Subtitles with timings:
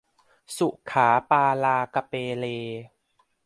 [0.57, 2.45] ศุขาปาลากะเปเล